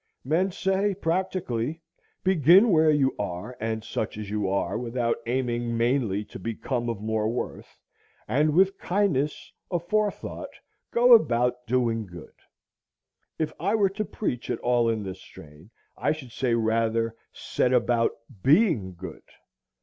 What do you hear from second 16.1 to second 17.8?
should say rather, Set